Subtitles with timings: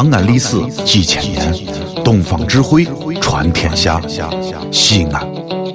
[0.00, 1.52] 长安历史几千年，
[2.04, 2.84] 东方智慧
[3.20, 4.00] 传天下。
[4.70, 5.28] 西安，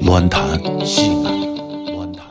[0.04, 1.94] 乱谈西安。
[1.94, 2.26] 乱谈。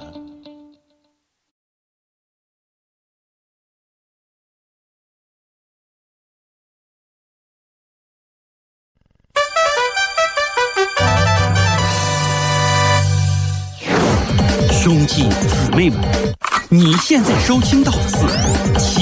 [14.70, 16.00] 兄弟姊妹们，
[16.70, 18.16] 你现在收听到的是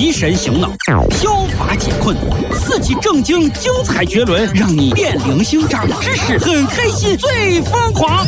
[0.01, 0.73] 提神醒脑、
[1.11, 2.17] 消乏解困、
[2.55, 8.27] 刺激正经、精彩绝伦，让你变零星、长知识、很开心、最疯狂，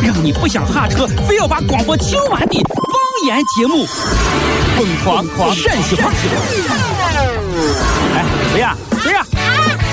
[0.00, 3.84] 让你不想下车，非要把广播听完的方言节目
[4.78, 6.10] 《疯狂狂陕西话》。
[8.14, 8.74] 哎，谁呀？
[9.02, 9.22] 谁呀？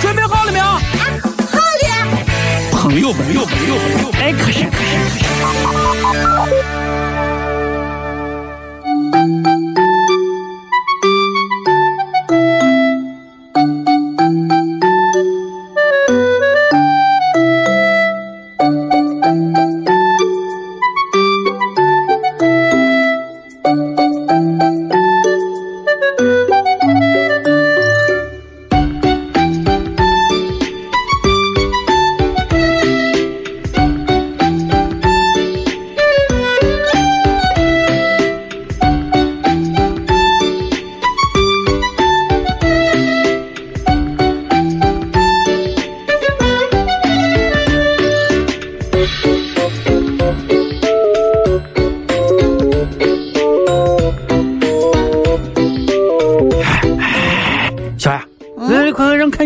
[0.01, 0.65] 准备好了没有？
[0.65, 2.07] 好了，
[2.71, 4.95] 朋友朋友，朋友们，朋友们，哎，可是，可是，
[6.05, 6.34] 可是。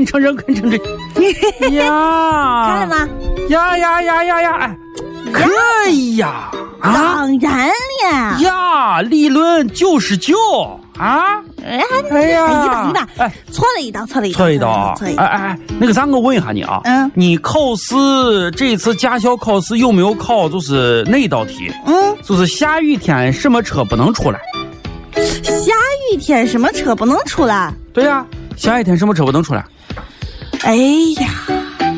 [0.06, 0.80] 快快让看成人看成
[1.62, 2.66] 这 呀！
[2.68, 3.10] 看了吗？
[3.50, 4.56] 呀呀呀呀呀！
[4.60, 4.78] 哎，
[5.34, 6.52] 可以呀！
[6.82, 10.34] 啊当然了，呀，理论九十九
[10.98, 11.42] 啊！
[11.66, 14.94] 哎，哎呀，一道一道哎，错了一道，错了一道，错了一道啊！
[14.96, 15.24] 错了一道。
[15.24, 21.70] 哎哎哎，那个啥，我问一下你啊，嗯你考试这次驾校考试有没有考就是那一道题？
[21.86, 24.40] 嗯，就是下雨天什么车不能出来？
[25.44, 25.74] 下
[26.14, 27.74] 雨天什么车不能出来？
[27.92, 29.66] 对呀、下雨天什么车不能出来？
[30.64, 30.76] 哎
[31.22, 31.30] 呀，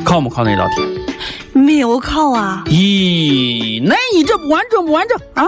[0.04, 0.82] 考没考那道题？
[1.54, 2.64] 没有考啊。
[2.68, 5.48] 咦，那你这不完整不完整啊？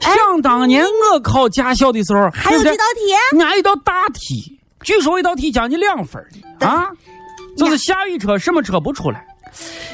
[0.00, 3.38] 想当年我考驾校的时候，还有这道题？
[3.40, 6.28] 俺一道大题，据说一道题将近两分儿
[6.58, 6.88] 的啊，
[7.56, 9.24] 就是下雨车什么车不出来？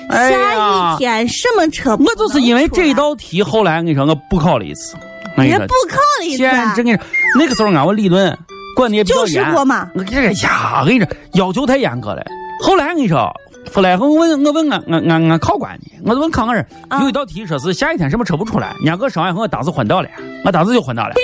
[0.09, 4.95] 哎下雨，天什么车我就是因为这一，道题，后来我跟你说，我补考了一次。
[5.37, 6.75] 我跟你说也不，考了一次简啊。
[6.75, 7.05] 直跟你说，
[7.39, 8.37] 那个时候俺我理论
[8.79, 9.53] 管的也比较就是严。
[9.53, 12.25] 过嘛我这个呀，我跟你说，要求太严格了。
[12.63, 13.29] 后来我跟你说，
[13.73, 20.09] 后来我问我问俺俺俺俺考官呢，我就问考官人，啊有一道题说是下雨天什么车不出来，人家给我说完后，我当时昏倒了，
[20.45, 21.15] 我当时就昏倒了。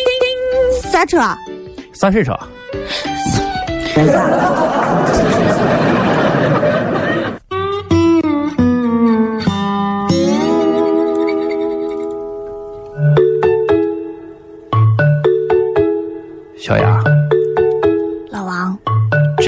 [0.90, 1.18] 啥车？
[1.92, 2.36] 啥水车？
[16.56, 16.98] 小雅，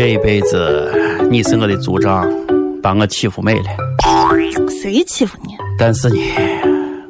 [0.07, 0.89] 这一辈子
[1.29, 2.25] 你是我的组长，
[2.81, 3.65] 把我欺负没了。
[4.81, 5.57] 谁欺负你？
[5.77, 6.17] 但是呢，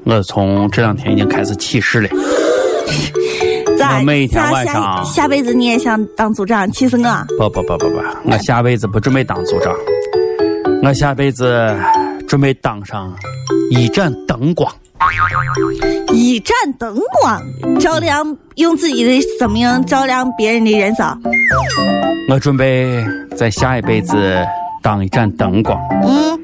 [0.05, 2.09] 我从这两天已经开始起誓了。
[3.79, 6.73] 咋我每天下晚上下下辈子你也想当组长？
[6.73, 7.27] 气死我！
[7.37, 9.75] 不不不不不，我下辈子不准备当组长，
[10.83, 11.77] 我下辈子
[12.27, 13.15] 准备当上
[13.71, 14.73] 一盏灯光。
[16.15, 17.43] 一盏灯光
[17.79, 21.07] 照亮，用自己的生命照亮别人的人生。
[22.29, 23.05] 我准备
[23.37, 24.45] 在下一辈子
[24.83, 26.39] 当一盏灯光，嗯，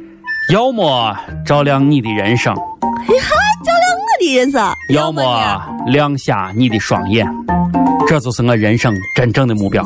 [0.52, 1.12] 要么
[1.44, 4.62] 照亮你的人生，照亮我的人生。
[4.90, 7.26] 要么亮瞎你的双眼。
[8.06, 9.84] 这就是我人生真正的目标。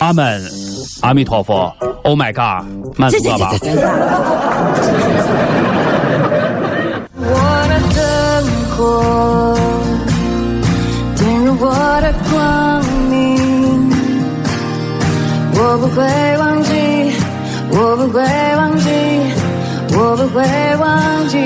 [0.00, 0.42] 阿门，
[1.02, 1.72] 阿弥陀佛
[2.02, 2.66] ，Oh my God，
[2.98, 3.52] 满足了吧。
[15.94, 16.02] 会
[16.38, 16.72] 忘记，
[17.70, 18.22] 我不会
[18.56, 18.88] 忘记，
[19.94, 20.42] 我不会
[20.78, 21.36] 忘记。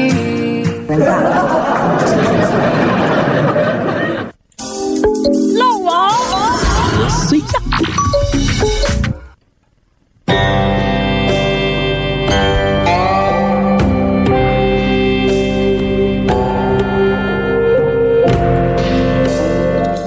[5.59, 5.91] 老王，
[7.11, 7.45] 谁呀？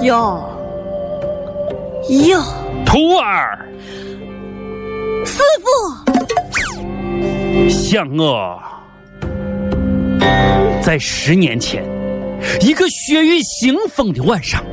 [0.02, 0.42] 哟
[2.08, 2.42] 哟，
[7.90, 8.62] 像我，
[10.80, 11.84] 在十年前
[12.60, 14.64] 一个血雨腥风的晚上，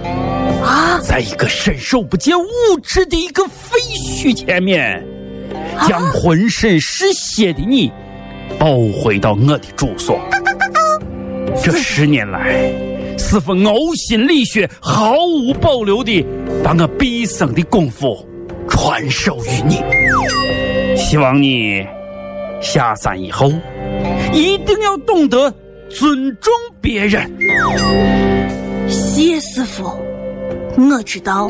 [0.63, 2.45] 啊，在一个伸手不见五
[2.83, 5.03] 指的一个废墟前面，
[5.87, 7.91] 将浑身是血的你
[8.59, 10.19] 抱回到我的住所。
[11.63, 12.71] 这十年来，
[13.17, 16.23] 师傅呕心沥血、毫无保留的
[16.63, 18.23] 把我毕生的功夫
[18.69, 19.81] 传授于你。
[20.95, 21.83] 希望你
[22.62, 23.51] 下山以后
[24.33, 25.54] 一定要懂得
[25.89, 26.51] 尊重
[26.81, 27.31] 别人。
[28.89, 29.83] 谢师傅，
[30.77, 31.50] 我知道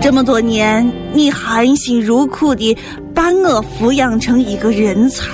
[0.00, 2.76] 这么多年你含辛茹苦的
[3.14, 5.24] 把我抚养成一个人才，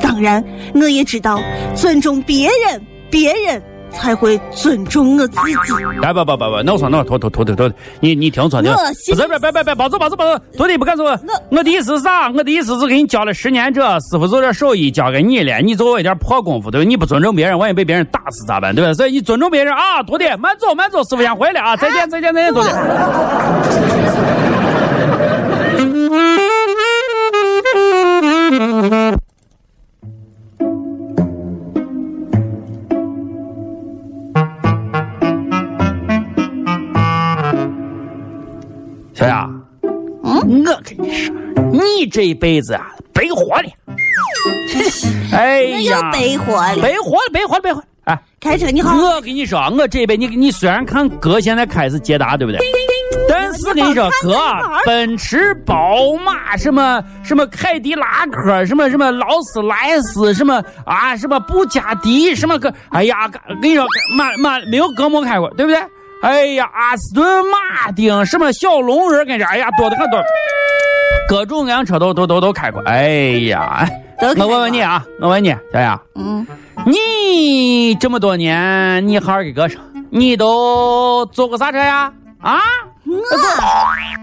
[0.00, 0.42] 当然
[0.74, 1.40] 我也知道
[1.74, 2.80] 尊重别人，
[3.10, 3.62] 别人
[3.92, 5.54] 才会尊重我自己。
[6.02, 11.18] 哎不不不不，那我说那徒弟徒弟徒弟，你你听错了，我不是不是别别别，别走别走别走，徒弟不敢说。
[11.50, 12.30] 我的意思是啥？
[12.30, 16.88] 我的意思是给你教了十年这，师傅做这手艺交给你了，你做我一点破功夫，对吧？
[16.88, 18.74] 你不尊重别人，万一被别人打死咋办？
[18.74, 18.92] 对吧？
[18.94, 22.68] 所以你尊重别人啊，徒弟慢走慢走，师傅先回来啊，再见再见再见，徒弟。
[42.02, 43.68] 你这一辈子啊，白活了。
[45.32, 46.82] 哎呀，白活了。
[46.82, 47.86] 白活了，白活了，白活了。
[48.06, 52.58] 哎，开车你好，我跟你说，我这一辈你你虽然看哥现在开是捷达，对不对？
[53.28, 55.94] 但是跟你说，哥啊，奔驰、宝
[56.24, 63.28] 马什么什么凯迪拉克，什么什么劳斯莱斯，什么啊什么布加迪，什么个，哎呀，
[63.60, 63.86] 跟你说，
[64.18, 65.80] 马马没有哥没开过，对不对？
[66.22, 70.20] 哎呀，阿斯顿马丁，什么小龙人，跟你说，哎呀，多的很多，
[71.32, 72.82] 各种各样车都都都都开过。
[72.82, 73.08] 哎
[73.48, 73.88] 呀，
[74.20, 75.98] 我问问你啊，我问你，小雅。
[76.14, 76.46] 嗯，
[76.84, 79.80] 你这么多年，你好好给哥说，
[80.10, 82.12] 你都坐过啥车呀？
[82.38, 82.60] 啊？
[83.06, 83.16] 我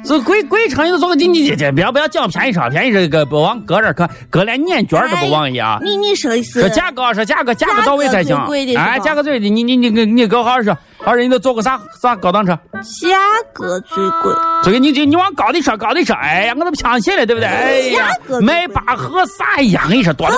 [0.06, 1.16] 这贵贵车你都坐过？
[1.16, 5.80] 你你你不要不要讲便宜车，便宜车个不往哥这儿看，哥连年券都不往一啊。
[5.82, 8.38] 你你说一次说价格，说价格，价格到位才行。
[8.78, 10.78] 哎，价格最低，你你你你你给我好好说，
[11.10, 12.54] 好好说，你都坐过啥啥高档车？
[12.74, 13.18] 价
[13.52, 14.32] 格最贵，
[14.64, 17.48] 这个你你你往高的说，高的说，哎呀，我都不相信了，对不对？
[17.50, 18.10] 哎呀
[18.44, 20.36] 迈巴赫啥一样，跟你说多了。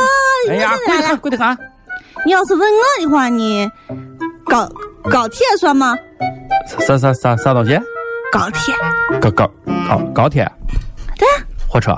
[0.50, 1.58] 哎呀，贵的很，贵的很。
[2.26, 3.70] 你要是问我的话，你
[4.46, 4.66] 高
[5.10, 5.94] 高铁算吗？
[6.88, 7.78] 啥啥啥啥东西？
[8.32, 8.74] 高铁，
[9.20, 9.52] 高高
[9.90, 10.50] 高高铁？
[11.18, 11.94] 对啊，火车？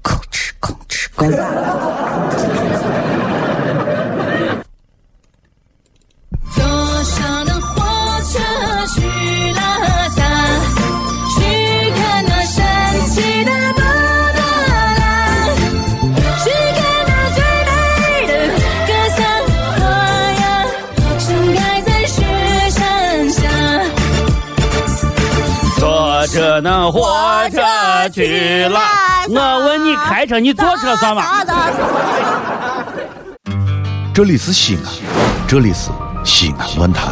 [0.00, 1.91] 空哧空哧空哧。
[26.26, 28.80] 坐着那火车去了。
[29.28, 31.24] 我问你，开车你坐车算吗？
[34.14, 34.82] 这里是西安，
[35.48, 35.90] 这里是
[36.24, 37.10] 西安论坛。